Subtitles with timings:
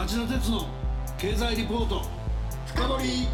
[0.00, 0.66] 町田鉄の
[1.18, 2.00] 経済リポート。
[2.64, 3.28] 深掘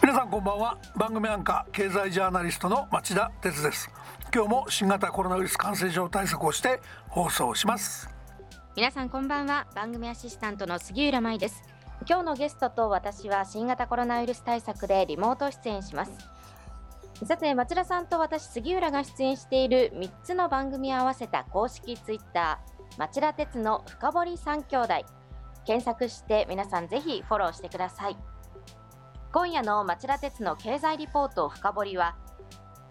[0.00, 0.78] 皆さんこんばんは。
[0.96, 3.90] 番組アンカー経済ジャーナリストの町田鉄です。
[4.34, 8.08] 今日も新型コロナウイルス感染症対策をして放送します。
[8.74, 9.66] 皆さんこんばんは。
[9.74, 11.62] 番組アシスタントの杉浦舞です。
[12.08, 16.12] 今日のゲストと私は新型コロナウイルス対策でリモート出演します。
[17.26, 24.94] さて町田さんと私杉浦が出演している3つの番組を合わせた公式ツイッター町田鉄の深堀三兄弟。
[25.66, 28.16] 検索して皆さんぜひフォローしてください。
[29.32, 32.16] 今夜の町田鉄の経済リポート深堀は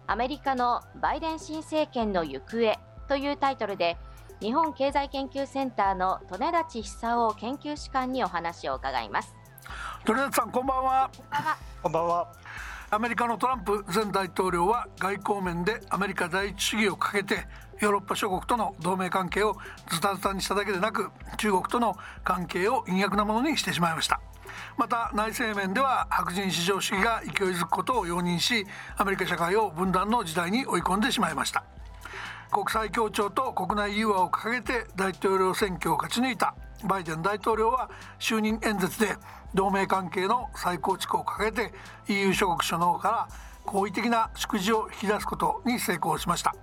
[0.06, 2.78] アメリカのバイデン新政権の行方
[3.08, 3.96] というタイトルで
[4.40, 9.34] 日本経済研究センターの利根立久夫研究士官にお話を伺います。
[10.06, 11.10] 利根立さんこんばんは。
[11.82, 12.32] こんばんは。
[12.90, 17.48] アメリカのトランプ前大統領は外交面でアメリカ第一主義をかけて
[17.80, 19.56] ヨーロッパ諸国との同盟関係を
[19.90, 24.20] ズタズタにしただけでなく中国との関係を陰悪なものにしてしまいました。
[24.76, 31.64] また内政面では白人至上主義が勢いづくことを容認しアメリカ社会を分断の時代に追い込んでしまいました。
[32.50, 36.54] 国際協調と国内融和を掲げて大統領選挙を勝ち抜いた。
[36.84, 39.16] バイデン大統領は就任演説で
[39.54, 41.72] 同盟関係の再構築を掲げて
[42.08, 43.28] EU 諸国首脳から
[43.64, 46.54] 好意的な祝辞を引き出すことに成功しました。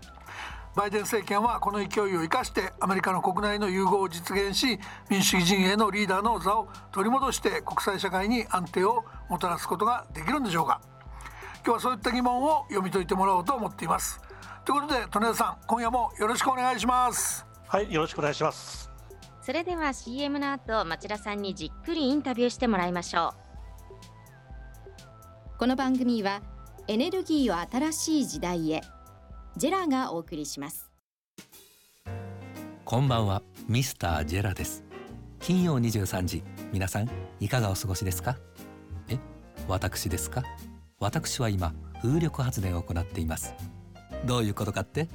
[0.75, 10.81] バイデン政権はこの勢いを生かしてアメリカの国内の融合を実現し民主主義陣営のリーダーの座を取り戻して国際社会に安定をもたらすことができるんでしょうか。
[11.65, 14.19] 今日はそういった疑問を読み解いてもらおうと思っています。
[14.65, 17.45] ということで利根田さん今夜もよろしくお願いします。
[17.67, 18.89] はいよろしくお願いします。
[19.43, 23.35] それでは CM の後町田さんにじっくりインタビューしてもらいましょ
[25.55, 25.57] う。
[25.59, 26.41] この番組は
[26.87, 28.81] エネルギーを新しい時代へ
[29.55, 30.89] ジェラがお送りします。
[32.85, 34.83] こんばんはミスタージェラです。
[35.39, 37.09] 金曜23時皆さん
[37.39, 38.39] いかがお過ごしですか？
[39.09, 39.19] え
[39.67, 40.43] 私ですか？
[40.99, 41.71] 私は今
[42.01, 43.53] 風力発電を行っています。
[44.25, 45.07] どういうことかって？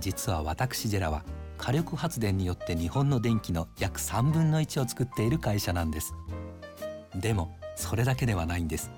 [0.00, 1.24] 実は私ジェラは
[1.56, 6.12] 火力発電によって日本の電気の約3分の1を作っている会社なんです。
[7.14, 8.90] でもそれだけではないんです。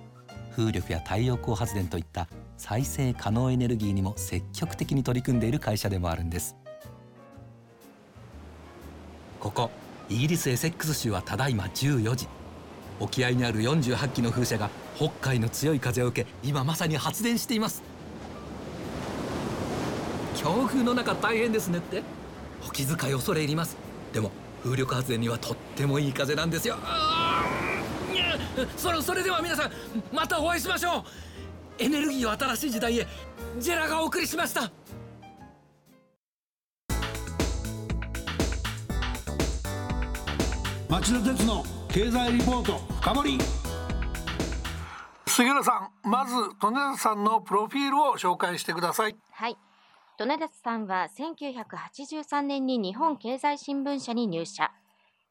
[0.56, 2.27] 風力や太陽光発電といった
[2.62, 6.55] 再生可能エネルギーにも積極的に取り組んでいる会社でもあるんです。
[9.41, 9.69] ここ
[10.09, 12.28] イギリスエセックス州はただいま14時。
[13.00, 17.83] 沖合にある48機の風車が北海の強い風を受け今まさに発電しています。
[20.37, 22.05] 強風の中大変ですねって。
[22.65, 23.77] お気遣い恐れ入ります。
[24.12, 24.31] でも
[24.62, 26.77] 風力発電にはとってもいい風なんですよ
[28.77, 29.73] それそれでは皆さん
[30.15, 31.31] またお会いしましょう
[31.78, 33.06] エネルギーを新しい時代へ
[33.59, 34.71] ジェラがお送りしました。
[40.88, 43.38] 町田鉄の経済リポート深掘り。
[45.27, 49.16] 杉浦さんまず利根さんのプロフィールを紹介してください。
[49.31, 49.56] はい。
[50.21, 54.71] 利根立さんは1983年に日本経済新聞社に入社。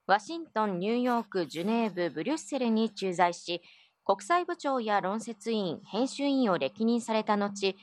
[0.08, 3.62] ワシントン、ニューヨーク、ジュネーブ、ブリュッセルに駐在し
[4.12, 7.78] 国際部長や論説委員、編集委員を歴任された後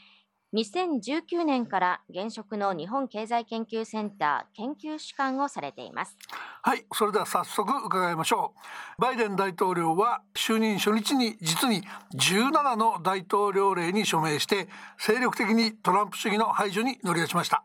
[0.52, 6.18] 2019年から現職の日本経済研究センター研究主幹をされています。
[6.60, 8.52] はいそれでは早速伺いましょ
[8.98, 9.00] う。
[9.00, 11.82] バイデン大統領は就任初日に実に
[12.14, 14.68] 17の大統領令に署名して
[14.98, 17.64] 精力的にトランプ主義の排除に乗り出しました。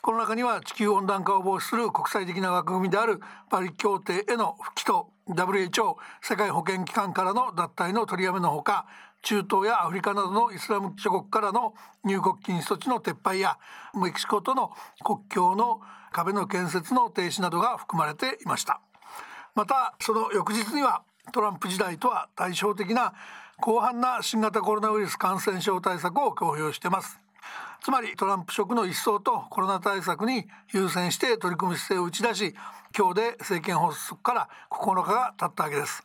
[0.00, 3.20] この中には地球温暖化を防止する国際的な枠組みである
[3.50, 8.86] パリ協定への復帰と WHO 世界保健機関からの脱退の取りやめのほか
[9.22, 11.74] 中東やアフリカなどのイスラム諸国からの
[12.04, 13.58] 入国禁止措置の撤廃や
[14.00, 14.70] メキシコとの
[15.04, 15.80] 国境の
[16.12, 18.80] 壁の建設の停止などが含まれていました。
[19.54, 21.02] またその翌日には
[21.32, 23.12] トランプ時代とは対照的な
[23.62, 27.20] 広範な新型コロナウイルス感染症対策を公表しています。
[27.82, 32.54] つまりトランプ色の一掃とコロナ対策に優先して取り組む姿勢を打ち出し
[32.96, 36.02] 今日で政権発足から9日が経ったわけです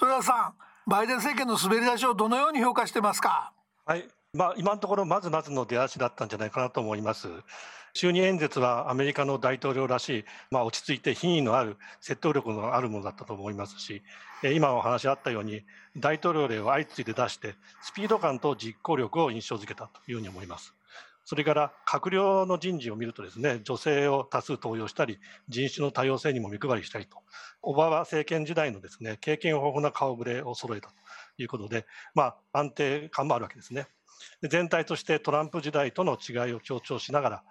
[0.00, 3.52] 豊田さんバイデン政権の滑り出しをどのように評価してますか？
[3.84, 7.28] はい、まあ、今のところまずまずの出足だったんじゃないかなと思います。
[7.94, 14.02] 就任演説はアメリカの大統領らしい、まあ、落ち着いて品位のある説得力のあるものだったと思いますし、
[14.42, 15.62] 今お話あったように
[15.96, 20.74] 大統領令を相次いで出してスピード感と実行力を印象づけたというふうに思います。
[21.24, 27.18] それから閣僚の人事を見るとですね、女性を多数登用したり、人種の多様性にも目配りしたりと、
[27.62, 30.94] オバマ政権時代のですね、経験豊富な顔ぶれを揃えたと
[31.38, 33.86] いうことで、まあ、安定感もあるわけですね。
[34.42, 37.44] 全体としてトランプ時代との違いを強調しながら、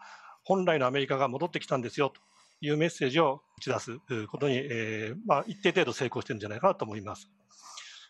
[0.44, 2.22] 本来のアメリカが戻ってきたんですよと
[2.62, 7.30] いうメッセージを打ち出すことに、えーまあ、一定程度成功してるんじゃないかなと思います。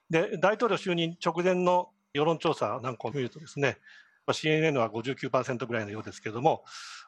[0.09, 3.77] で大統領就任直前の世論調査なんかを見るとですね
[4.25, 6.63] まあ CNN は59%ぐらいのようですけれども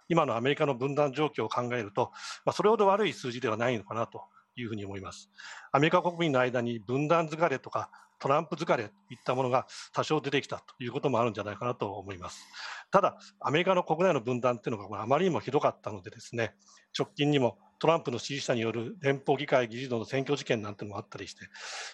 [0.09, 2.11] 今のアメリカの分断状況を考えると、
[2.45, 4.23] まあ、それほど悪い数字ではないのかなと
[4.55, 5.29] いうふうに思います。
[5.71, 7.89] アメリカ国民の間に分断疲れとか
[8.23, 12.47] トランプ疲れといったものが多少出てきたということもあるんじゃないかなと思います。
[12.89, 16.55] ただ、アメリカの国内の分断というのがあまりにもひどかったのでですね、
[16.97, 21.41] 直近にもトランプの支持者による連邦議会議事堂の選挙事件なんてのもあったりして、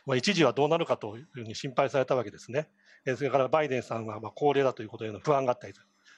[0.06, 2.70] まあ、一時はどうなるかというふうに心配されたわけですね。
[3.18, 5.74] それからバイデンさんはま高齢だということへの不安があったり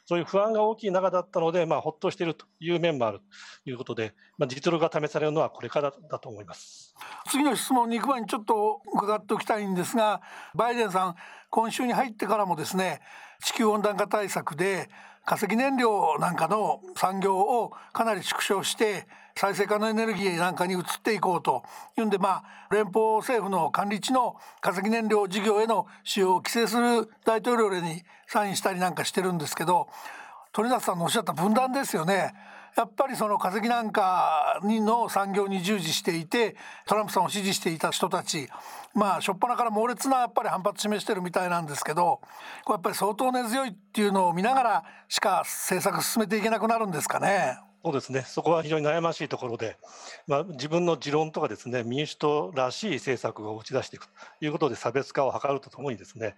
[0.06, 3.20] そういう不安が大きい中だったので、まあ、ほっとしているという面もある
[3.64, 6.94] ということで、まあ、実力が試されるのはこれからだと思います。
[7.30, 10.22] 次の質問に行く前にちょっと伺っておきたいんですが
[10.56, 11.16] バイデンさん
[11.50, 13.02] 今週に入ってからもですね
[13.44, 14.90] 地球温暖化対策で
[15.26, 21.64] 化石燃料なんかの産業をかなり縮小して再生可能エネルギーなんかに移っていこうと
[21.98, 29.88] いうんでまあ連邦政府の管理地の化石燃料事業への使用を規制する大統領令にサインしたりなんかしてるんですけど
[30.54, 32.34] 鳥里さんのおっしゃった分断ですよね。
[32.78, 36.56] やっぱりその化石なんかの産業に従事していて
[36.88, 38.48] トランプさんを支持していた人たち
[38.94, 42.22] まあ初っ端から猛烈なやっぱり反発示してるみたいなんですけど
[42.64, 47.60] これやっぱり相当根強いっていうのを見ながらしか政策進めていけなくなるんですかね。
[47.84, 49.76] そうですね、そこは非常に悩ましいところで、
[50.28, 56.36] まあ、自分の持論とかですね民主党らしい政策を打ち出していくということで差別化を図るとともにですね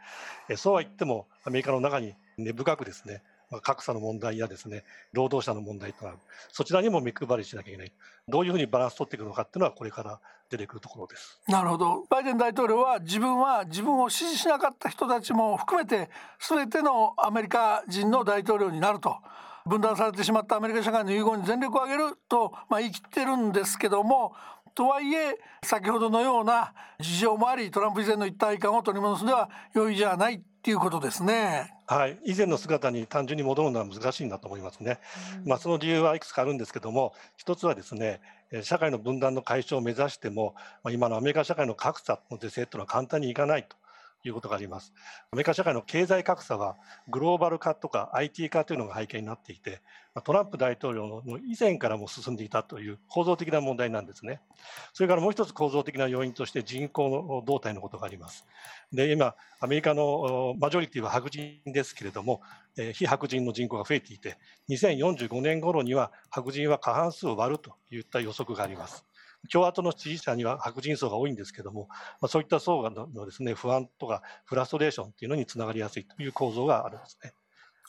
[0.55, 3.23] そうは言ってもアメリカの中に根深くですね
[3.61, 6.17] 格差の問題やですね労働者の問題となる
[6.51, 7.91] そちらにも目配りしなきゃいけない。
[8.27, 10.19] どういうふうにバランス取っていくのかっていうのはこれから
[10.49, 11.41] 出てくるところです。
[11.47, 12.05] なるほど。
[12.09, 16.09] バイデン大統領は自分は自分を支持しなかった人たちも含めて
[16.39, 19.17] 全てのアメリカ人の大統領になると。
[19.65, 24.33] 分断されてしまったアメリカ社会の融合に全力を挙げると、まあ、言い切ってるんですけども
[24.75, 31.73] とはいえ先ほどのような事情もありトランプ以前の一体感を取り戻すでは良いじゃないっていうことですね。
[31.87, 34.99] はい、以前の姿に単純に戻るのは難しいんだと思いますね。
[35.43, 38.21] うん、まあ、その理由はいくつかあるんですけども、一つはですね、
[38.61, 43.75] 社会の分断の解消を目指しても、まあ、今のアメリカ社会の格差の是正というのは簡単にいかないと。
[44.25, 44.93] いうことがあります。
[45.31, 46.77] アメリカ社会の経済格差は
[47.09, 49.81] グローバル化とか IT 化というのが背景になっていて、
[50.23, 54.41] トランプ大統領の以前からも進んでいたという構造的な問題なんですね。
[54.93, 58.45] それからもう一つ構造的な要因として人口の動態のことがあります。
[58.91, 62.41] で、今、アメリカのマジョリティは白人ですけれども、
[62.93, 64.37] 非白人の人口が増えていて、
[64.69, 69.05] 2045年頃には白人は過半数を割るといった予測があります。
[69.51, 71.87] 共和党の支持者には白人層が多いんですけども、
[72.21, 77.33] まあ、そういった層のですね不安とかフラストレーションっていうのにつながりやすいという構造があるんですね。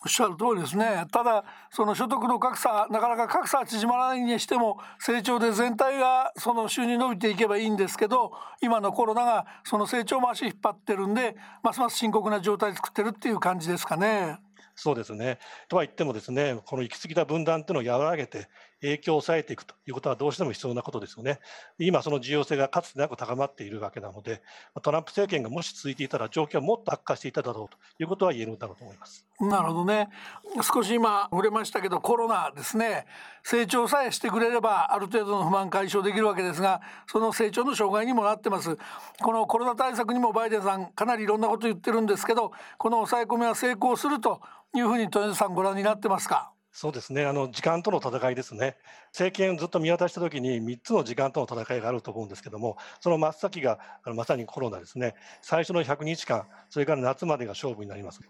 [0.05, 14.37] おっしゃる通りですねただその所得の格差なかなか格差は縮まらないにしても成長で全体がその収入伸びていけばいいんですけど今のコロナがその成長も足引っ張ってるんでますます深刻な状態作ってるっていう感じですかね。
[14.77, 15.39] そうですね。
[15.69, 18.49] とは言ってもですね、この行き過ぎた分断というのを和らげて
[18.85, 21.41] 影響を抑えていくということはどうしても必要なことですよね。
[21.79, 24.43] 今その重要性がかつてなく高まっているわけなので、
[24.83, 29.27] トランプ政権がもし続いていたら状況はもっと悪化していただろうということは言えるんだろうと思います。
[29.41, 30.09] なるほどね。
[30.63, 33.07] 少し今触れましたけどコロナですね。
[33.43, 38.79] 成長さえしてくれればある程度の不満解消できるわけですが、その成長の障害にもなってます。
[39.21, 44.41] このコロナ対策にもバイデンさんかなりいろんなこと言ってるんですけど、この抑え込みは成功すると
[44.75, 46.54] いうふうに豊田さんご覧になってますか？
[46.77, 47.25] そうですね。
[47.25, 48.77] あの時間との戦いですね。
[49.11, 55.15] 政権をずっと見渡したときに3つの時間との戦いがあると思うんですけどもその真っ先がまさにコロナですね。
[55.41, 58.23] 最初の100日間それから夏までが勝負になります。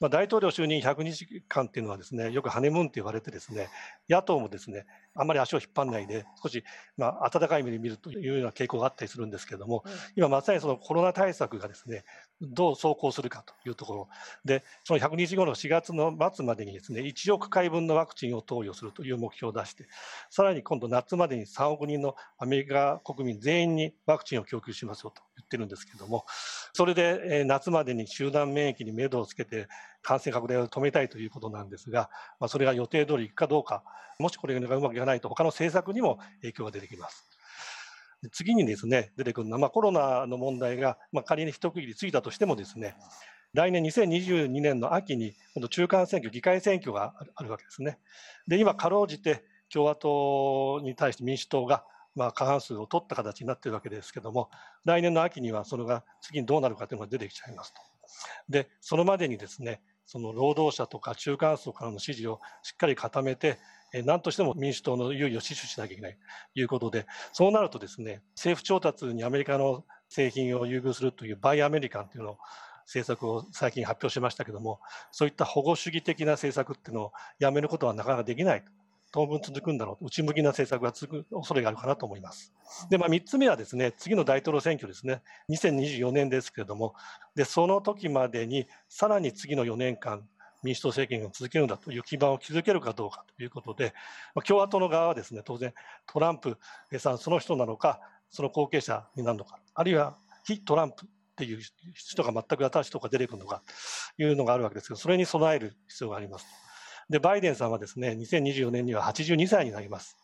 [0.00, 3.68] まあ、大統領就任100日間っていうのはですねよくハネムーンって言われてですね
[4.08, 6.64] 野党もですねあんまり足を引っ張らないで少し
[6.96, 9.84] まあ温かい目で見るというような傾向があったりするんですけれども、
[10.16, 12.04] 今まさにそのコロナ対策がですね
[12.40, 14.08] どう走行するかというところ
[14.44, 19.86] でその100日後の4月の末までにですね1億回分のワクチンを投与するという目標を出して
[20.30, 26.24] さらに今度夏までに3億人のアメリカ国民全員にワクチンを供給しますよと言ってるんですけれども
[26.72, 29.68] それで夏までに集団免疫に目処をつけて
[30.02, 33.82] 感染拡大を止めたいということなんですが、まあ、それが予定通りいくかどうか、
[34.18, 37.26] もしこれがうまくいかないと、他の政策にも影響が出てきます。
[38.30, 42.94] 次にですね、出てくるのは、まあ、コロナの問題が、まあ、仮に一区切りついたとしてもですね、
[43.52, 47.98] 来年2022年の秋に、今度中間選挙、議会選挙があるわけですね。
[48.46, 54.50] で、今、かろうじて共和党に対して民主党が、まあ、過半数を取った形になっているわけですけども、
[54.84, 57.80] 来年の秋にはそれが次にどうなるかというのが出てきちゃいますと。
[58.48, 59.80] で、そのまでにですね、
[60.12, 63.58] その労働者とか中間層からの支持をしっかり固めて、
[64.04, 66.18] 何としても民主党の優位を死守しなきゃいけない
[66.52, 72.38] ということで、そうなるとですね、政府調達にアメリカの製品を優遇するというバイアメリカンというのを
[72.84, 74.80] 政策を最近発表しましたけども、
[75.12, 78.70] そういった保護主義的な政策っていうのをやめることはなかなかできないと。
[79.12, 82.52] 当分続くんだろう、内向きな政策が続く恐れがあるかなと思います。
[82.88, 86.94] で、まあ、3つ目はですね、次の大統領選挙ですね、2024年ですけれども、
[87.34, 90.26] でその時までにさらに次の4年間、
[90.62, 93.92] 民主党政権が続けるんだという基盤を築けるかどうかということで、
[94.34, 95.74] まあ、共和党の側はですね、当然、
[96.06, 96.56] トランプ
[96.98, 98.00] さんその人なのか、
[98.30, 101.60] その後継者になるのか、あるいは非トランプっていう
[101.92, 103.62] 人が全く新しい人が出てくるのか
[104.16, 106.46] というのがあるわけですけど、それに備える必要があります。
[107.08, 110.16] で、バイデンさんはですね、2024年には82歳になります。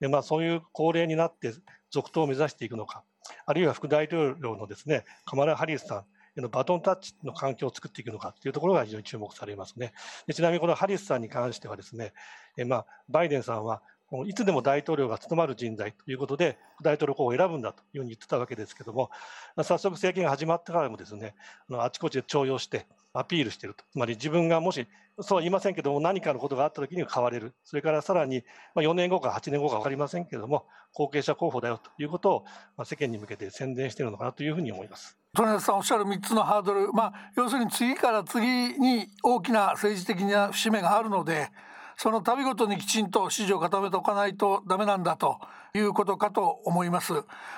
[0.00, 1.52] で、まあ、そういう高齢になって
[1.90, 3.04] 続投を目指していくのか、
[3.46, 6.04] あるいは副大統領のですね、カマラ・ハリスさん
[6.38, 9.92] へのバトンタッチの環境を作っていくのかというところが非常に注目されますね。
[10.26, 12.12] でちなみにこのハリスさんに関してはですね、
[12.56, 13.82] えまあ、バイデンさんは
[14.26, 19.10] いつでも大統領が務まる人材ということで、大統領候補を選ぶんだというふうに言ってたわけですけども、
[19.56, 21.34] 早速政権が始まってからもですね、
[21.72, 23.84] あちこちで重用してアピールしていると。
[23.90, 24.86] つまり自分がもし、
[25.20, 27.54] そうは言いませんけども、何かのことがあったときに変われる。
[27.64, 28.44] それからさらに、
[28.76, 32.44] 4年後か8年後か分かりませんけれども、後継者候補だよということ
[32.78, 35.16] を、世間に向けて宣伝しているのかなというふうに思います。
[35.34, 41.50] 鳥谷さんおっしゃる3つのハードル、まあ、要するに次から次に大きな政治的な節目があるので、
[41.96, 45.38] その度ごとにきちんと支持を固めておかないとダメなんだと
[45.74, 47.14] いうことかと思います。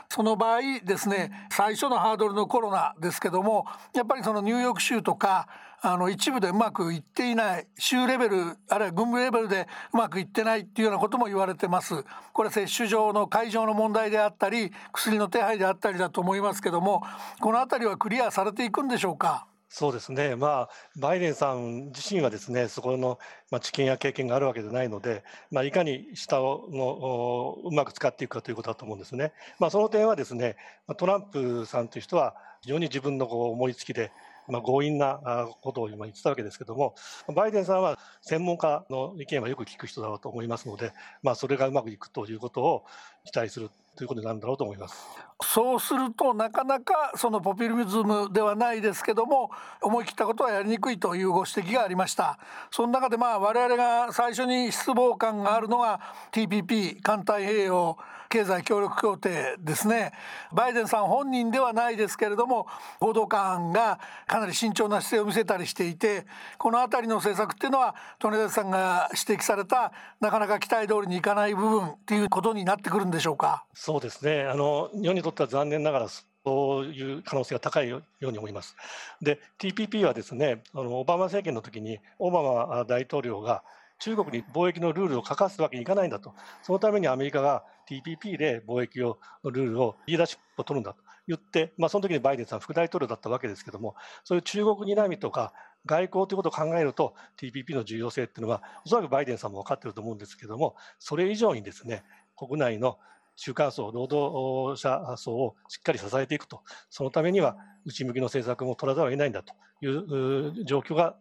[0.08, 5.48] その場合ですね最初のハードルのコロナですけどもやっぱりそのニューヨーク州とか
[5.80, 12.04] あの一部でうまくいっていない州レベルあるいは軍部レベルでうまくいってないっていうようなことも言われてます。
[12.32, 17.02] これは接種上の会場の問題であったり薬の手配であったりだと思いますけども
[17.40, 19.46] この辺りはクリアされていくんでしょうか？
[19.70, 23.18] そうですね、まあ、バイデンさん自身はですねそこの、
[23.50, 29.32] まあ、知見や経験があるわけではないので、まあ、いかに下をのうまく使っていくかということだと思うんですね。
[29.58, 30.56] まあ、その点はですね
[30.96, 34.10] トランプさんという人は非常に自分のこう思いつきで、
[34.48, 36.94] まあ、強引なことを今言ってたわけですけども
[37.34, 42.84] バイデンさんは専門家の意見はよく聞く人だろうと思いますので、まあ、それがうまくいくということを
[43.24, 52.38] 期待するということになるんだろうと思いますそうするとなかなかそのポピュリズムではないですけども思い切ったことはやりにくいというご指摘がありました。
[52.70, 56.00] その中でまあ我々が最初に失望感があるのが
[56.32, 57.96] TPP 環太平洋
[58.28, 60.12] 経済協力協定ですね。
[60.52, 62.66] バイデンさん本人ではないですけれども
[63.00, 66.26] 報道官がかなり慎重な姿勢を見せたりしていて
[66.58, 73.64] この辺りの政策っていうのは利根さんが指摘されたなかなか期待通りにいかない部分っていうことになってくるんでしょうか？
[73.72, 74.42] そうですね。
[74.42, 78.76] あの日本にとっては残念ながらそういう可能性が高いように思います。
[79.20, 83.62] で TPP はですねあのオバマ政権の時にオバマ大統領が
[83.98, 95.52] 中国に貿易のルールを書かすわけにいかないんだと、そのためにアメリカが TPP で貿易をのルールをリーダーシップを取るんだと言って、まあ、その時にバイデンさん、副大統領だったわけですけども、そういう中国睨みとか、
[95.86, 102.04] 外交ということを考えると、TPP の重要性っていうのは、おそらくバイデンさんも分かってると思うんですけども、それ以上にですね、
[102.36, 102.98] 国内の
[103.38, 111.16] 中間層、労働者層をしっかり支えていくと、そのためには内向きの政策も取らざるを得ないんだという状況が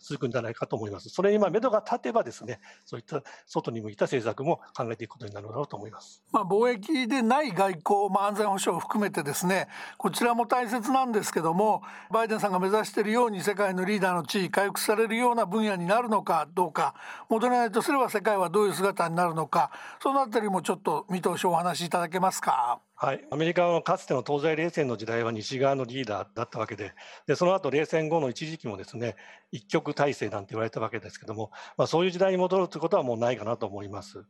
[0.00, 1.08] 続くんじゃないかと思います。
[1.08, 6.22] それにまあ目処が立てばですね、そういった外に向いた政策も考えていくことになるだろうと思います。
[6.32, 16.94] まあ貿易でない外交、まあ安全保障を含めてですね、こちらも大切なんですけども、バイデンさんが目指しているように世界のリーダーの地位回復されるような分野になるのかどうか、
[17.28, 19.70] 戻れないとすれば世界はどういう姿になるのか、
[20.02, 22.80] そのあたりもちょっと見通しをお話しいただけますか？
[23.04, 26.92] はい、アメリカはかつての東西冷戦の時代は西側のリーダーだったわけで、
[27.26, 29.16] でその後冷戦後の一時期もですね
[29.50, 34.24] 一極体制なんて言われたわけですけども、まあ、そういう時代に戻るということはもうないかなと思います。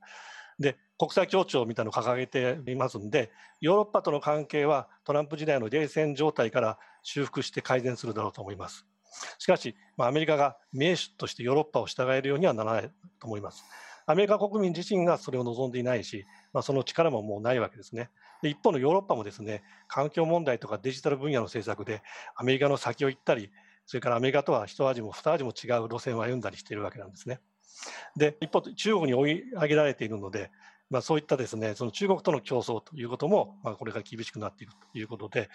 [0.59, 8.87] で国際協調みたいなのを掲げていますんで、ヨーロッパとの関係はトランプ時代の冷戦状態から修復して改善するだろうと思います。
[9.37, 13.65] しかし、まあ、アメリカが盟主としてヨーロッパを従えるようにはならないと思います。
[14.07, 16.25] アメリカ国民自身がそれを望んでいないし、
[16.55, 18.09] まあ、その力ももうないわけですね。
[18.43, 22.03] で一方のヨーロッパもですね環境問題とかデジタル分野の政策で
[22.35, 23.51] アメリカの先を行ったり
[23.87, 27.41] それからアメリカとは一味も二味も違う路線を歩んだりしているわけなんですね。
[28.17, 30.51] で一方中国に追い上げられているので、
[30.91, 35.49] まあ、そういったですねその中国との競争ということも、まあ、これから厳しくなっていくということで、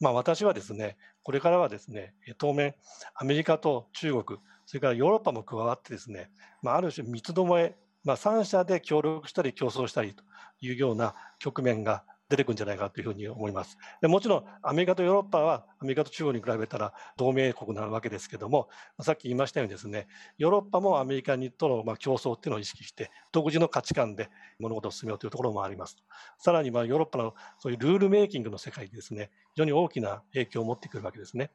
[0.00, 2.74] まあ、私はですねこれからはですね当面
[3.14, 6.30] アメリカと中国それからヨーロッパも加わってですね、
[6.62, 7.74] まあ、ある種三つどもえ、
[8.04, 10.24] まあ、3社で協力したり競争したりと
[10.60, 13.76] いうような局面が出てくるんじゃないかというふうに思います。
[14.00, 18.68] でもちろんアメリカとヨーロッパはアメリカと中国に比べたら同盟国なわけですけども
[19.02, 20.08] さっき言いましたようにですね
[20.38, 25.98] ヨーロッパもアメリカとのまあ競争っていうのを意識して独自の価値観で物事を進めようというところもあります。
[26.38, 31.50] さらにまヨーロッパのそういうルールメイキングの世界ですね非常に大きな影響を持ってくるわけですね。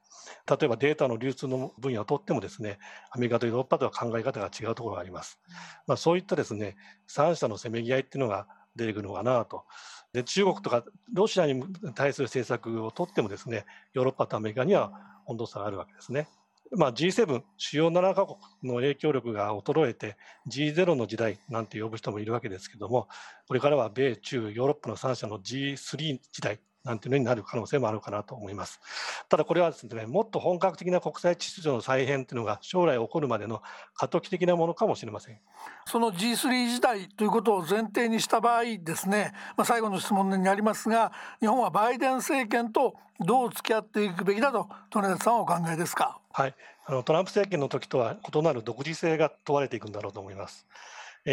[0.47, 2.77] 例えばデータの流通の分野をとってもですね
[3.09, 5.39] アメリカとヨーロッパとは考え方が違うところがあります。
[5.87, 6.75] まあ、そういったですね
[7.07, 9.65] 三者のせめぎ合いっていうのが出てくるのかなと。
[10.13, 11.61] で中国とかロシアに
[11.93, 14.91] 対する政策をとってもですねヨーロッパとアメリカには
[15.25, 16.27] 温度差があるわけですね。
[16.71, 20.17] まあ、G7 主要7カ国の影響力が衰えて
[20.49, 23.07] G0 の時代なんて呼ぶ人もいるわけですけども
[23.47, 28.79] これからは米中ヨーロッパの3者の G3 時代なんていうのになる可能性もあるかなと思います。
[29.27, 33.61] ただこれはですね、もっと本格的な国際秩序の再編というのが将来起こるまでの
[33.95, 35.39] 過渡期的なものかもしれません。
[35.85, 46.19] その G3 時代ということを前提にした場合ですね、まあ、最後の質問になりますが、日本はバイデン政権とどう付き合っていくべきだと、利根さんはお考えですか？
[46.31, 46.55] はい、
[46.85, 50.67] あのトランプ政権の時とは異なる独自性が問われていくんだろうと思います。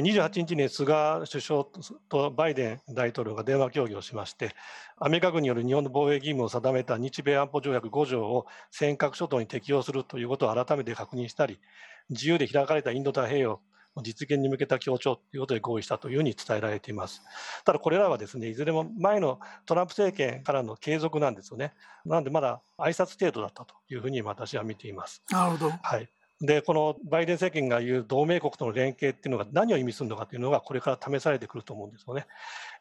[0.01, 1.65] 28日に菅首相
[2.09, 4.55] とバイデン大統領が電話協議をしまして、
[4.99, 11.61] アメリカ軍による日本の防衛義務を定めた日米安保条約5条を尖閣諸島に適用するということを改めて確認したり、
[12.11, 13.61] 自由で開かれたインド太平洋
[13.97, 17.23] の実現に向けた協調ということで合意したというふうに伝えられています。
[17.65, 21.73] ただこれらはですね、いずれも前のトランプ政権からの継続なんですよね。
[22.05, 25.23] なのでまだ挨拶程度だったというふうに私は見ています。
[25.31, 25.71] なるほど。
[25.71, 26.09] はい。
[26.47, 32.27] で、このバイデン政権が言う同盟国との連携っていうのが何を意味するのかというのがこれから試されてくると思うんですよね。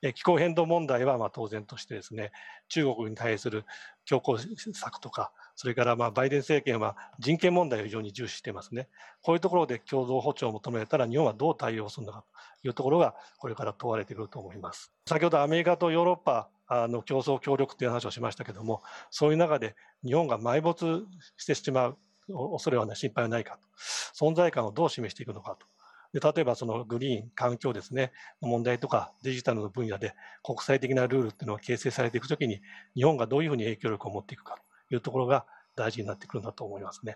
[0.02, 2.32] え気候変動問題はま当然としてですね、
[2.68, 3.66] 中国に対する
[4.06, 4.38] 強硬
[4.74, 8.90] 策とか、それからまバイデン政権は人権問題を非常に重視してますね。
[9.22, 12.24] こういうところで共同歩調を求めたら日本はどう対応するのか
[12.62, 14.92] というところがこれから問われてくると思います。
[15.08, 21.06] 先ほどアメリカとヨーロッパあの競争協力という話をしましたけども、そういう中で日本が埋没
[21.38, 23.68] してしまう恐れはない、心配はないかと。
[24.14, 25.68] 存在感をどう示していくのかと。
[26.14, 30.14] で例えばそのグリーン、環境ですね、問題とかデジタルの分野で
[30.44, 32.62] 国際的なルールっていうのが形成されていくときに、
[32.96, 34.58] 日本がどういうふうに影響力を持っていくか
[34.90, 35.46] というところが
[35.76, 37.16] 大事になってくるんだと思いますね。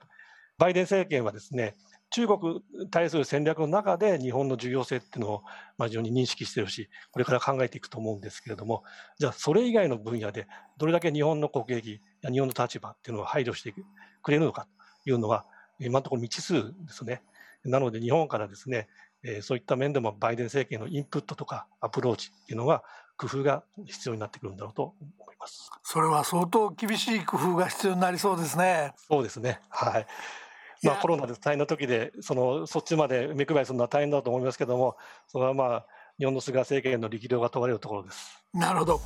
[0.58, 1.75] バイデン政権はですね、
[2.10, 5.43] 中国に対する戦略の中で日本の重要性っていうのを
[5.77, 8.84] 非常に認識してるし、これから考えていくと思うんですけれども、
[9.19, 13.73] じゃあそれ以外の分野でどれだけ日本の国益や日本の立場っていうのを配慮して
[14.23, 14.67] くれるのか
[15.09, 15.45] いうのは、
[15.79, 17.21] 今のところ未知数ですね。
[17.63, 18.87] なので日本からですね、
[19.23, 22.83] えー、そういった面でもバイデン政権のインプットとかアプローチっていうのは
[23.17, 25.69] 工夫が必要になってくるんだろうと思います。
[25.83, 28.93] それは相当厳しい工夫が必要になりそうですね。
[28.95, 29.59] そうですね。
[29.69, 30.07] はい。
[30.83, 34.95] まあコロナで大変な時でそのそっちまで目配りするのは大変だと思いますけども、
[35.27, 35.85] それはまあ
[36.19, 38.43] 日本の菅政権の力量が問われるところです。
[38.53, 39.01] なるほど。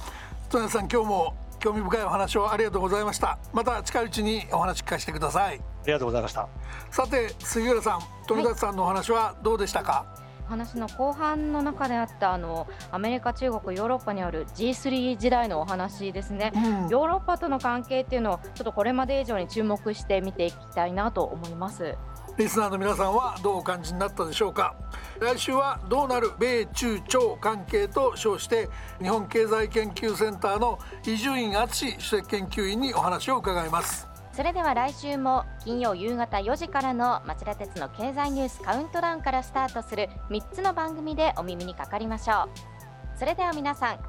[0.49, 3.37] 戸谷さん今日も興味深いお話をありがとうございました。
[3.53, 5.59] また近いうちにお話聞かせてください。
[5.59, 6.49] ありがとうございました。
[6.89, 21.95] さて杉浦さん富田さんのお話はどうでしたか、はい話の後半の中であったあのアメリカ、中国、ヨーロッパにある G3 時代のお話ですね、うん、ヨーロッパとの関係っていうのをちょっとこれまで以上に注目して見ていきたいなと思います。
[22.41, 24.73] リスナーの皆さんはどうお感じになったでしょうか？
[25.19, 28.67] 来週はどうなる米中朝関係と称して
[28.99, 34.07] 日本経済研究センターの伊集院敦主席研究員にお話を伺います。
[34.33, 43.19] それでは来週も金曜夕方4時からの町田鉄の経済ニュースカウントダウンからスタートする3つの番組でお耳にかかりましょう。
[43.19, 43.99] それでは皆さん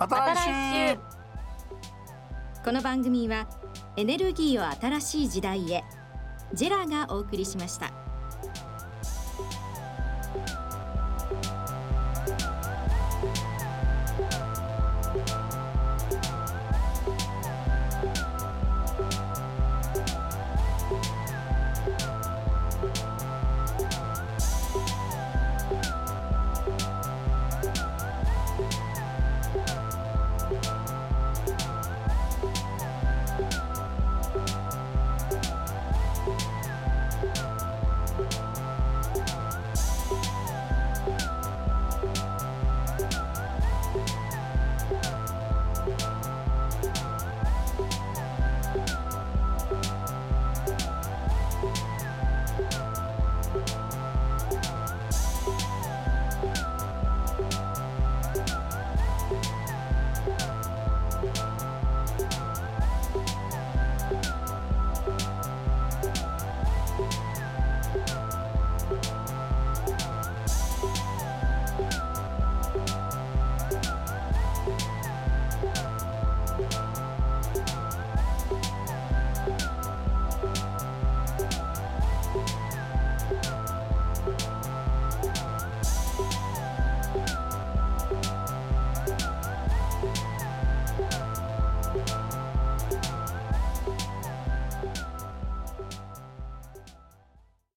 [0.00, 0.98] また来週。
[2.64, 3.46] この番組は
[3.98, 5.84] エネルギーを新しい時代へ
[6.54, 8.03] ジェラがお送りしました。